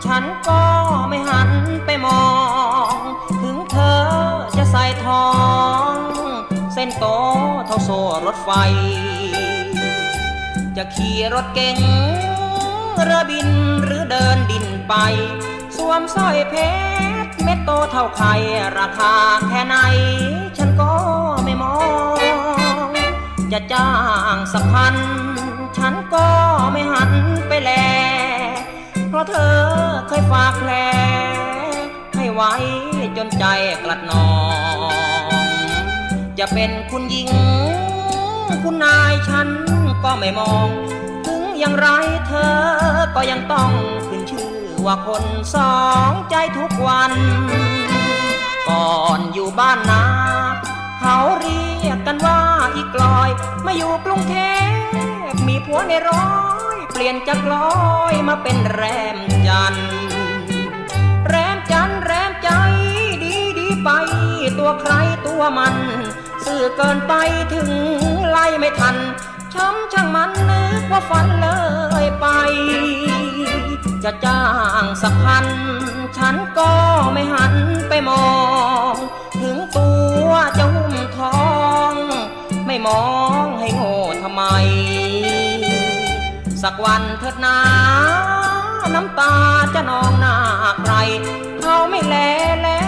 [0.06, 0.62] ฉันก็
[1.10, 1.50] ไม่หัน
[1.86, 2.26] ไปมอ
[2.94, 2.96] ง
[3.42, 4.02] ถึงเธอ
[4.58, 5.28] จะใส่ทอ
[5.92, 5.94] ง
[6.74, 7.06] เส้นโต
[7.66, 8.50] เท่าโซ่รถไฟ
[10.78, 11.78] จะขี่รถเก๋ง
[13.04, 13.50] เรือบิน
[13.84, 14.94] หรือเดินดินไป
[15.76, 16.56] สวมสร้อยเพ
[17.26, 18.34] ชรเม็ดโตเท่าไข่
[18.80, 19.14] ราคา
[19.50, 19.76] แค่ไหน
[20.58, 20.94] ฉันก็
[21.44, 21.76] ไม่มอ
[22.88, 22.90] ง
[23.52, 23.92] จะจ้า
[24.34, 24.96] งสักพัน
[25.78, 26.28] ฉันก็
[26.72, 27.12] ไม่หัน
[27.48, 27.72] ไปแล
[29.10, 29.57] เพราะเธอ
[30.07, 30.72] เคยฝากแผล
[32.16, 32.53] ให้ไว้
[33.18, 33.45] จนใจ
[33.84, 34.30] กลัดหนอ
[34.76, 34.80] ง
[36.39, 37.30] จะเป็นคุณหญิง
[38.64, 39.49] คุณนายฉัน
[40.03, 40.70] ก็ไม่มอง
[41.26, 41.88] ถึงอย่างไร
[42.28, 42.55] เธอ
[43.16, 43.72] ก็ยังต้อง
[44.07, 44.53] ขึ้นชื่อ
[44.86, 45.24] ว่าคน
[45.55, 45.76] สอ
[46.10, 47.12] งใจทุกวัน
[48.70, 50.03] ก่อนอยู่บ้านนา
[51.01, 52.41] เขาเรียกกันว่า
[52.76, 53.30] อีกลอย
[53.66, 54.36] มาอยู่กรุงเท
[55.32, 56.28] พมีผัวในร้อ
[56.78, 57.70] ย ปลี่ยนจากลอ
[58.14, 58.84] ยมาเป็นแร
[59.16, 59.76] มจัน
[61.28, 62.50] แรมจันแรมใจ
[63.24, 63.89] ดีดีไป
[64.60, 64.93] ตัวใคร
[65.28, 65.76] ตัวมัน
[66.45, 67.14] สื่อเกินไป
[67.54, 67.70] ถึง
[68.30, 68.95] ไล่ไม่ทัน
[69.54, 71.50] ช้ำช่างมันนึกว่าฝันเล
[72.04, 72.26] ยไป
[74.04, 74.43] จะจ้า
[74.84, 75.45] งสักพัน
[76.18, 76.72] ฉันก็
[77.14, 77.54] ไม่หัน
[77.89, 78.28] ไปมอ
[78.91, 78.95] ง
[79.41, 79.89] ถึงตั
[80.26, 81.47] วจะหุ้มทอ
[81.91, 81.93] ง
[82.68, 83.04] ไม่มอ
[83.43, 84.43] งให้โง่ทำไม
[86.64, 87.57] สักวันเถิดนา
[88.95, 89.34] น้ำตา
[89.76, 90.36] จะนองหน้า
[90.82, 90.93] ใคร
[91.62, 92.16] เขาไม่แล
[92.64, 92.84] แล้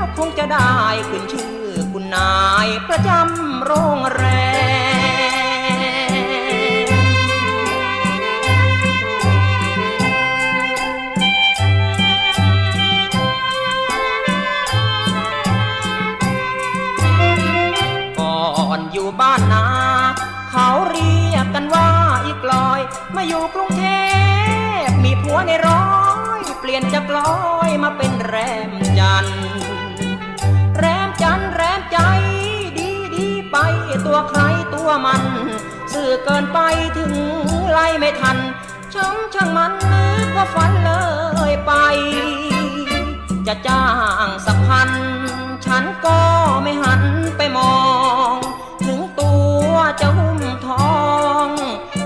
[0.00, 0.72] วคงจะได้
[1.08, 1.54] ขึ้นชื่อ
[1.92, 2.34] คุณนา
[2.66, 4.24] ยประจำโรงแร
[4.78, 4.79] ม
[23.22, 23.86] มาอยู่กรุงเท
[24.84, 25.86] พมีผัวในร้อ
[26.38, 27.34] ยเปลี่ยนจากลอ
[27.68, 28.36] ยมาเป็นแร
[28.70, 29.26] มจัน
[30.78, 31.98] แรมจันแรมใจ
[32.78, 33.56] ดีดีไป
[34.06, 34.40] ตัวใคร
[34.74, 35.22] ตัวมัน
[35.92, 36.58] สื่อเกินไป
[36.98, 37.14] ถึง
[37.70, 38.38] ไล่ไม่ทัน
[38.94, 40.92] ช้ำช่างมันนึกว่าฝันเล
[41.50, 41.72] ยไป
[43.46, 43.86] จะจ้า
[44.26, 44.90] งสักพัน
[45.66, 46.20] ฉันก็
[46.62, 47.02] ไม่หัน
[47.36, 47.74] ไปมอ
[48.32, 48.34] ง
[48.86, 49.32] ถึงตั
[49.70, 50.94] วจะหุ้มทอ
[51.46, 51.48] ง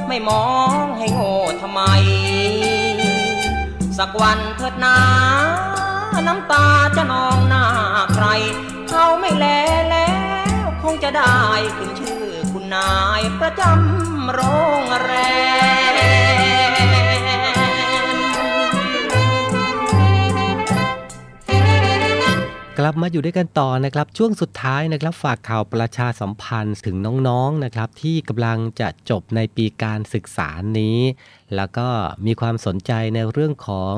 [0.09, 0.47] ไม่มอ
[0.83, 1.81] ง ให้โง่ทำไม
[3.99, 4.99] สักวันเถิดนา
[6.27, 7.65] น้ำตาจะนองหน้า
[8.15, 8.27] ใคร
[8.89, 9.47] เขาไม่แล
[9.91, 10.11] แล้
[10.65, 11.37] ว คงจะได้
[11.77, 14.41] ขึ้นชื่อคุณนายประจำโร
[14.83, 15.13] งแร
[15.84, 15.84] ม
[22.79, 26.97] กลับมาอยู่ด้วยกันต่อนะครับช่วงสุดท้ายนะครับฝากข่าวประชาสัมพันธ์ถึง
[27.29, 30.49] น้องๆนะครับที่กำลังจะจบในปีการศึกษา
[30.79, 30.99] นี้
[31.57, 31.89] แล้วก็
[32.27, 33.95] มีความสนใจในเรื่องของ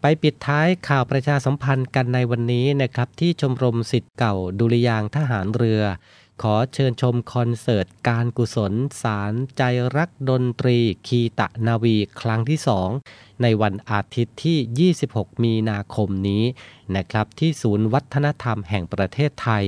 [0.00, 5.82] ไปปิดท้ายข่าวประชาสัมพันธ์กันในวันนี้นะครับที่ชมรมสิทธิ์เก่าดุริยางทหารเรือ
[6.42, 9.62] ขอเชิญชมคอนเสิร์ตการกุศลสารใจ
[9.96, 12.58] รักดนตรีคีตะนาวีครั้งที่
[12.96, 16.44] 2 ในวันอาทิตย์ที่ 26 มีนาคมนี้
[16.96, 19.64] นะครับที่ศูนย์วัฒนธรรมแห่งประเทศไทย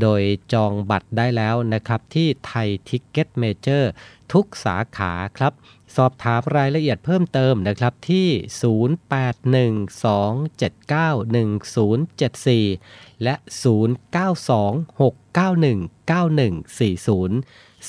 [0.00, 3.90] โดยจองบัตรได้แล้วนะครับที่ Thai Ticket Major
[4.32, 5.52] ทุกสาขาครับ
[5.96, 8.26] สอบถามรายละเอียดเพิ่มเติมนะครับที่
[12.62, 13.38] 0812791074 และ 0926919140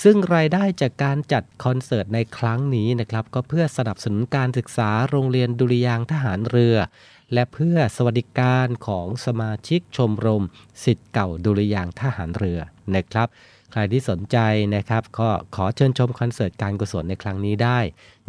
[0.02, 6.76] ซึ่งรายได้จากการจัดคอนเสิร์ตในครั้งนี้นะครับก็เพื่อสนับสนุนการศึกษาโรงเรียนดุริยางค์ทหารเรือ
[7.34, 10.44] และเพื่อสวัสดิการของสมาชิกชมรม
[10.84, 12.60] ศิษย์เก่าดุริยางค์ทหารเรือ
[12.96, 13.28] นะครับ
[13.72, 14.38] ใครที่สนใจ
[14.76, 17.80] นะครับก็ขอเชิญชมคอนเสิร์ตการกุศลในครั้งนี้ได้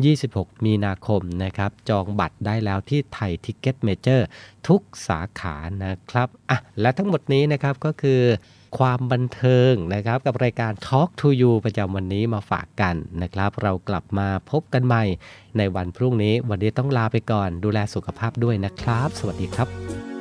[0.07, 4.27] 26 มีนาคมนะครับ จองบัตรได้แล้วที่ Thai Ticket Major
[4.69, 8.21] ทุกสาขานะครับอะและทั้งหมดนี้นะครับก็คือ
[8.79, 15.05] ความบันเทิงนะครับ กับรายการ Talk to You ประจำวันนี้มาฝากกันนะครับ เรากลับมาพบกันใหม่
[15.59, 20.14] ในวันพรุ่งนี้ วันนี้ต้องลาไปก่อนดูแลสุขภาพด้วยนะครับ สวัสดีครับ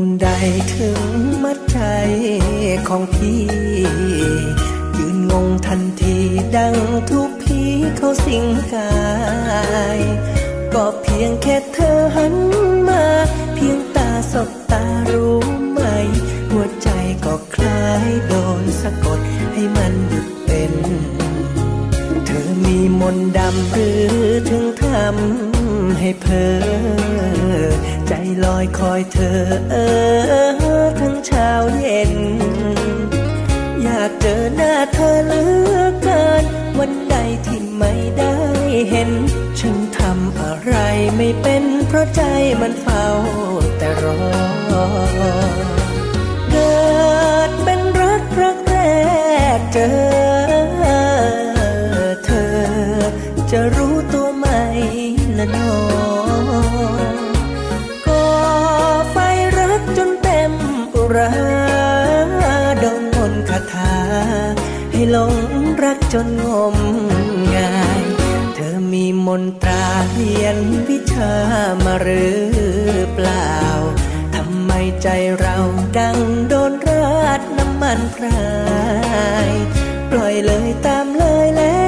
[0.00, 0.28] นต์ใด
[0.76, 1.00] ถึง
[1.44, 1.78] มัดใจ
[2.88, 3.42] ของพี่
[4.98, 6.16] ยืนงงทันที
[6.56, 6.76] ดัง
[7.10, 7.60] ทุกผี
[7.96, 8.94] เขาสิงกา
[9.98, 10.00] ย
[10.74, 12.34] ก็เพียงแค่เธอหัน
[12.88, 13.04] มา
[13.54, 15.38] เพียงตาสบตารู้
[15.72, 15.80] ไหม
[16.50, 16.88] หัวใจ
[17.24, 19.20] ก็คล้ายโดนสะกด
[19.52, 20.33] ให้มันหยุด
[23.00, 24.02] มนต์ดำหรือ
[24.48, 26.52] ถึงทำให้เพอ
[28.08, 28.12] ใจ
[28.44, 29.40] ลอยคอยเธอ
[29.70, 29.76] เอ
[30.80, 32.12] อทั้งเช้าเย็น
[33.82, 35.42] อยาากเจอหน้าเธอเหลื
[35.74, 36.44] อเกิน
[36.78, 37.16] วันใด
[37.46, 38.34] ที่ไม่ได้
[38.90, 39.10] เห็น
[39.58, 40.74] ฉันทำอะไร
[41.16, 42.22] ไม่เป็น เพราะใจ
[42.60, 43.06] มันเฝ้า
[43.78, 44.20] แต่รอ
[46.50, 46.74] เกิ
[47.48, 48.76] ดเป็นรักรักแร
[49.58, 49.78] กเจ
[50.30, 50.33] อ
[53.56, 54.46] จะรู้ตัวไหม
[55.38, 55.74] ละน้อ
[58.06, 58.24] ก็
[59.10, 59.16] ไฟ
[59.58, 60.52] รักจนเต็ม
[60.94, 61.32] อุรา
[62.82, 63.94] ดงมนต์คาถา
[64.92, 65.34] ให้หลง
[65.82, 66.76] รักจนงม
[67.56, 68.02] งาย
[68.54, 71.32] เธอมีมนตราเรียนวิชา
[71.84, 72.44] มาหรือ
[73.14, 73.54] เปล่า
[74.34, 75.56] ทำไมใจเรา
[75.98, 76.16] ดัง
[76.48, 78.48] โดนราดน้ำมันพรา
[79.48, 79.50] ย
[80.10, 81.83] ปล่อยเลยตามเลยแล้ว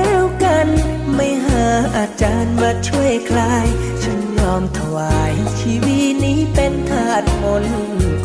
[2.23, 3.69] จารย์มาช่วยคลาย
[4.03, 7.65] ฉันยอมถวายชีวิตนี้เป็นทาสมน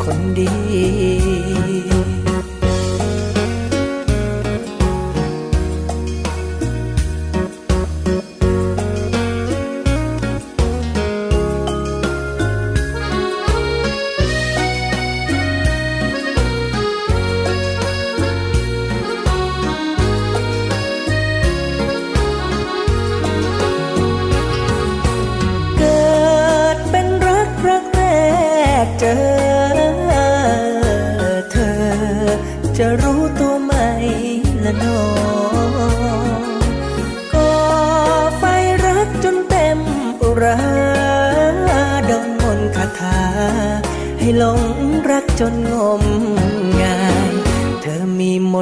[0.04, 1.31] คนดี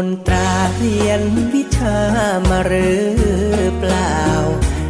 [0.06, 1.22] นตราเรียน
[1.54, 1.98] วิชา
[2.50, 3.08] มาหรือ
[3.80, 4.20] เปล่า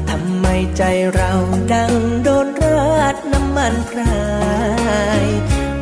[0.09, 0.45] ทำไม
[0.77, 0.83] ใจ
[1.13, 1.31] เรา
[1.73, 1.93] ดัง
[2.23, 4.23] โดนราดน้ำมันพรา
[5.21, 5.25] ย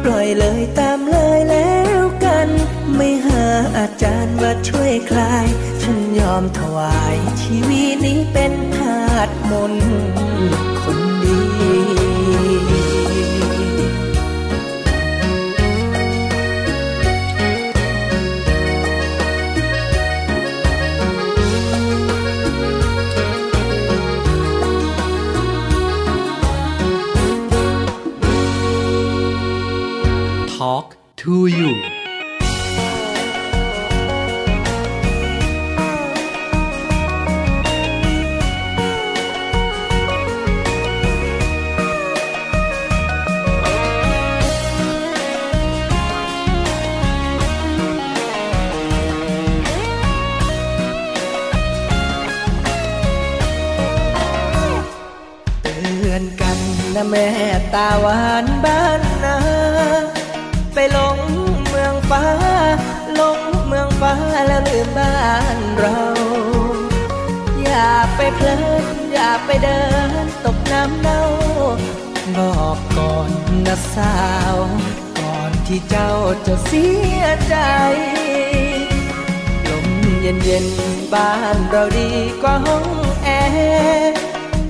[0.04, 2.50] ปล่อยเลยตามเลยแล้วกัน
[2.96, 3.46] ไม่หา
[3.78, 5.48] อาจารย์มาช่วยคลาย
[5.82, 10.07] ฉันยอมถวายชีวิตนี้เป็นทาสมนต์คน
[58.02, 59.38] หวานบ้านนา
[60.74, 61.20] ไปหลง
[61.70, 62.26] เมืองฟ้า
[63.16, 64.14] หลงเมืองฟ้า
[64.48, 66.02] แล้วลืมบ้านเรา
[67.64, 70.12] อย่าไปเพลินอย่าไปเดิน
[70.46, 71.22] ตกน้ำเน่า
[72.38, 73.32] บอกก่อน
[73.66, 74.18] นะสา
[74.54, 74.56] ว
[75.20, 76.12] ก่อนที่เจ้า
[76.48, 76.86] จะเสี
[77.20, 77.56] ยใจ
[79.68, 79.88] ลม
[80.22, 80.66] เย็นเย็น
[81.14, 82.12] บ้านเราดี
[82.42, 82.86] กว่าห้อง
[83.24, 84.16] แอร์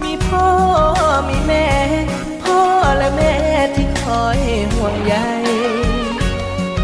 [0.03, 0.47] มีพ่อ
[1.28, 1.68] มีแม่
[3.16, 3.34] แม่
[3.76, 4.39] ที่คอย
[4.74, 5.16] ห่วงใย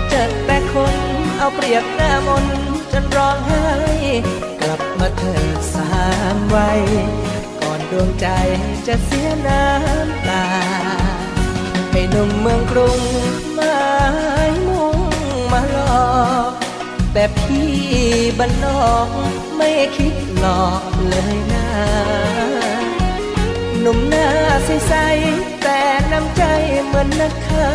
[0.09, 0.95] เจอแต่คน
[1.37, 2.45] เอาเปรียบหน้ามน
[2.91, 3.65] จนร้องไห้
[4.61, 5.91] กลับมาเถิดสา
[6.35, 6.81] มวัย
[7.59, 8.27] ก่อนดวงใจ
[8.87, 10.45] จะเสียน้ำตา
[11.91, 13.01] ให้หนุ่มเมืองกรุง
[13.55, 13.83] หมา
[14.49, 14.97] ยมุ่ง
[15.51, 16.13] มาหลอ
[16.49, 16.51] ก
[17.13, 17.73] แต่พี่
[18.39, 19.09] บ้านนอก
[19.57, 21.67] ไม่คิดหลอกเลยนะ
[23.79, 24.27] หนุ่มหน้า
[24.65, 25.52] ใสๆ
[26.11, 26.43] น้ำใจ
[26.87, 27.71] เหมือนนักฆ่า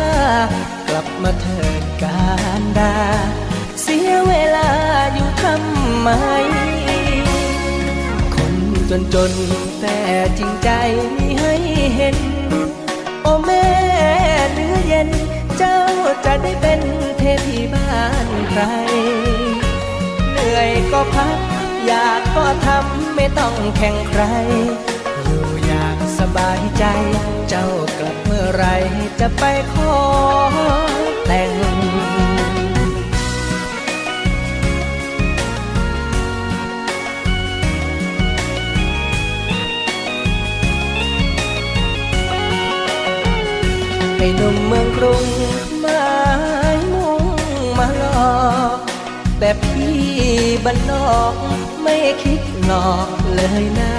[0.87, 2.27] กลับมาเถิดกา
[2.59, 2.95] รดา
[3.81, 4.69] เสียเวลา
[5.13, 6.09] อยู่ทำไม
[8.35, 8.55] คน
[8.89, 9.31] จนจน
[9.81, 9.97] แต่
[10.37, 10.69] จริงใจ
[11.15, 11.53] มีให้
[11.95, 12.17] เห็น
[13.21, 13.65] โอ้แม่
[14.53, 15.09] เนื้อเย็น
[15.57, 15.77] เจ้า
[16.25, 16.81] จะได้เป็น
[17.17, 18.61] เทพีบ้านใคร
[20.31, 21.37] เหนื่อยก็พัก
[21.85, 24.23] อยากก็ทำไม่ต้องแข่งใคร
[26.19, 26.85] สบายใจ
[27.49, 27.67] เจ้า
[27.99, 28.65] กลับเมื่อไร
[29.19, 29.43] จะไป
[29.73, 29.97] ขอ
[31.25, 31.51] แต่ง
[44.17, 45.25] ให้หนุ่มเมืองกรุง
[45.81, 46.09] หมา
[46.75, 47.23] ยมุ่ง
[47.77, 48.43] มาหลอ
[48.75, 48.77] ก
[49.39, 49.99] แต่พี่
[50.65, 51.33] บ้านนอก
[51.83, 53.93] ไม่คิดหลอกเลยนะ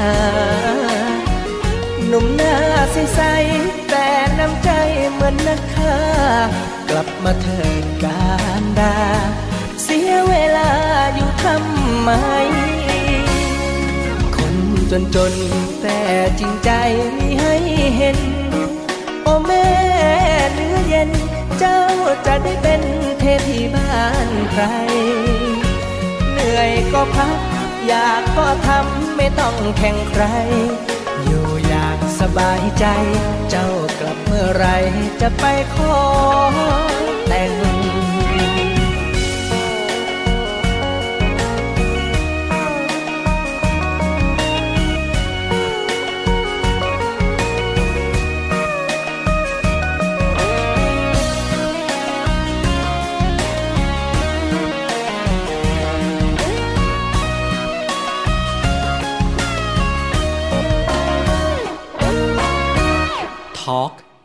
[2.12, 2.56] หนุ่มหน้า
[2.92, 4.06] ใสๆแต่
[4.38, 4.70] น้ำใจ
[5.12, 5.96] เหมือนนักฆ่า
[6.90, 8.30] กลับมาเถิดกา
[8.60, 8.98] รดา
[9.82, 10.70] เสียเวลา
[11.14, 12.10] อยู่ทำไม
[14.36, 14.54] คน
[14.90, 15.98] จนจนๆแต่
[16.38, 16.70] จริงใจ
[17.16, 17.54] มีให้
[17.96, 18.18] เห็น
[19.22, 19.66] โอแม่
[20.54, 21.10] เนื้อเย็น
[21.58, 21.80] เจ้า
[22.26, 22.82] จะได้เป็น
[23.18, 24.64] เทพีบ้านใคร
[26.32, 27.38] เหนื่อยก็พัก
[27.86, 30.24] อยากก็ทำไม่ต้องแข่งใคร
[32.20, 32.86] สบายใจ
[33.50, 33.68] เจ้า
[34.00, 34.66] กลับเมื่อไร
[35.20, 35.44] จะไป
[35.74, 36.89] ขอ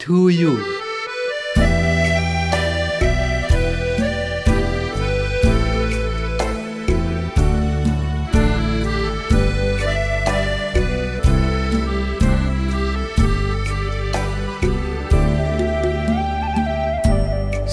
[0.06, 0.54] to you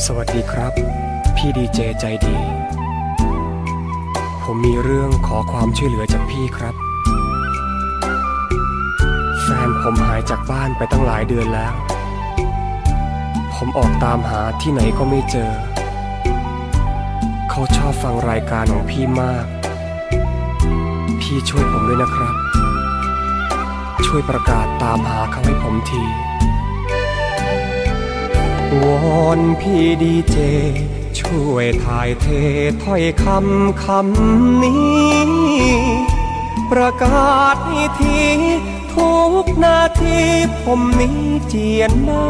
[0.05, 0.73] สวัสดีครับ
[1.37, 2.37] พี่ดีเจใจดี
[4.43, 6.75] ผมมีเรื่องขอความช่วยเหลือจากพี่ครับ
[9.43, 11.75] แฟนผมหายจากบ้านไปตั้งหลายเดือนแล้ว
[13.65, 15.53] ผมออกตามหาที่ไหนก็ไม่เจอ
[17.51, 19.47] เขาชอบฟังรายการของพี่มาก
[21.21, 22.35] พี่ช่วยผมด้วยนะครับ
[24.07, 26.03] ช่วยประกาศตามหาเขาให้ผมที
[28.83, 28.85] ว
[29.21, 30.37] อนพี่ดีเจ
[31.21, 32.27] ช่วยถ่ายเท
[32.83, 35.23] ถ้อยคำคำนี้
[36.71, 38.19] ประกาศให้ที
[38.93, 40.19] ทุกนาที
[40.63, 42.27] ผมนี้เจียนหน้า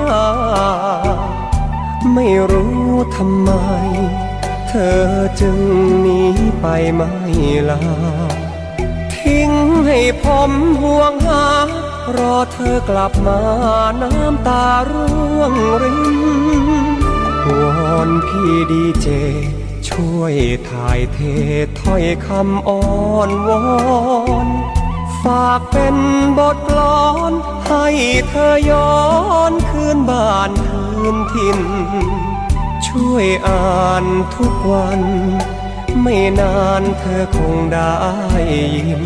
[2.14, 3.50] ไม่รู้ทำไม
[4.68, 5.06] เธอ
[5.40, 5.58] จึง
[6.00, 6.22] หนี
[6.60, 7.10] ไปไม่
[7.70, 7.82] ลา
[9.14, 9.50] ทิ้ง
[9.86, 10.52] ให้ผม
[10.82, 11.46] ห่วงหา
[12.16, 13.40] รอเธอกลับมา
[14.02, 15.52] น้ำตาร่วง
[15.82, 16.68] ริน
[17.46, 17.48] ว
[17.92, 19.08] อนพี่ดีเจ
[19.88, 20.34] ช่วย
[20.70, 21.18] ถ่ายเท
[21.80, 22.82] ถ้อยคำอ้อ
[23.28, 23.64] นวอ
[24.46, 24.48] น
[25.24, 25.96] ฝากเป็น
[26.38, 27.32] บทกลอน
[27.68, 27.86] ให้
[28.28, 28.96] เธอย้อ
[29.50, 31.60] นคืนบ้านคืนถิ่น
[32.86, 34.04] ช่วยอ่าน
[34.36, 35.00] ทุกวัน
[36.02, 37.96] ไม่นานเธอคงได้
[38.76, 39.02] ยิน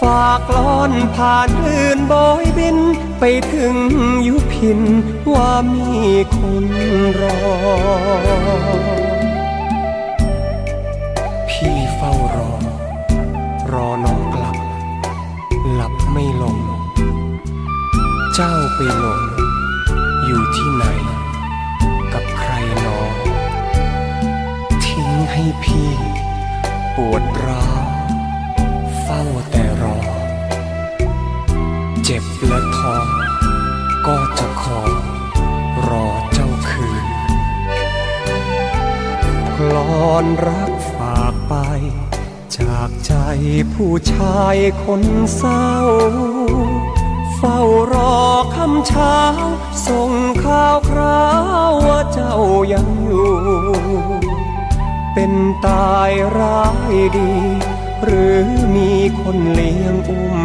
[0.00, 2.78] ฝากลอนผ่านคืนบอยบิน
[3.18, 3.74] ไปถึง
[4.26, 4.80] ยุพิน
[5.32, 5.88] ว่ามี
[6.36, 6.66] คน
[7.20, 8.99] รอ
[18.82, 19.22] ไปหลง
[20.24, 20.84] อยู่ที่ไหน
[22.12, 22.50] กับใคร
[22.80, 23.00] หนอ
[24.84, 25.92] ทิ้งให้พี่
[26.96, 27.86] ปวดร้าว
[29.02, 29.98] เฝ้าแต่รอ
[32.04, 32.96] เจ็บและท้อ
[34.06, 34.80] ก็จะขอ
[35.88, 37.06] รอเจ้าคืน
[39.56, 39.74] กล
[40.08, 41.54] อนรักฝากไป
[42.56, 43.12] จากใจ
[43.72, 45.02] ผู้ชายคน
[45.36, 45.68] เศร้า
[47.42, 47.62] เฝ้า
[47.92, 48.18] รอ
[48.56, 49.18] คำเช้า
[49.86, 50.12] ส่ง
[50.44, 51.26] ข่าวครา
[51.68, 52.36] วว่าเจ้า
[52.72, 53.34] ยังอยู่
[55.14, 55.32] เป็น
[55.66, 57.32] ตายร้ายดี
[58.04, 58.40] หรือ
[58.74, 60.38] มีคนเลี้ยงอุ้ม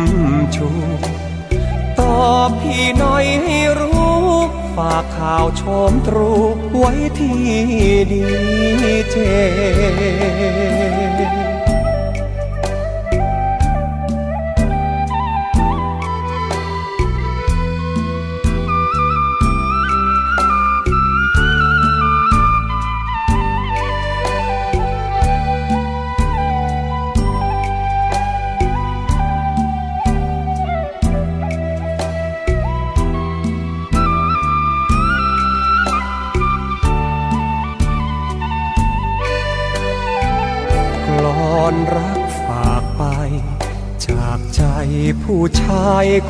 [0.56, 0.68] ชู
[2.00, 4.20] ตอบพี่หน่อยให้รู้
[4.76, 6.32] ฝากข่าวชมตรู
[6.78, 7.39] ไว้ที่
[8.12, 8.26] ดี
[9.12, 9.18] เจ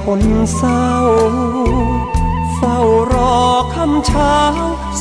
[0.03, 0.21] คน
[0.55, 0.89] เศร้า
[2.55, 2.79] เฝ้า
[3.13, 3.39] รอ
[3.75, 4.37] คำเช้า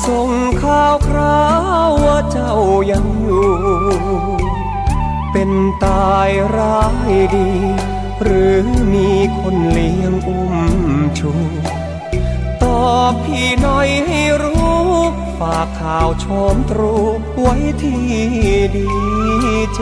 [0.07, 0.31] ส่ง
[0.63, 1.45] ข่าวครา
[1.87, 2.55] วว่าเจ้า
[2.91, 3.51] ยังอยู่
[5.33, 5.51] เป็น
[5.85, 7.51] ตายร้ายดี
[8.23, 8.57] หรือ
[8.93, 10.57] มีคนเลี้ยงอุ้ม
[11.19, 11.33] ชู
[12.63, 14.85] ตอบพี่หน่อยให้รู้
[15.39, 16.95] ฝากข่าวชมตรู
[17.41, 18.05] ไว้ที่
[18.77, 18.89] ดี
[19.75, 19.81] เจ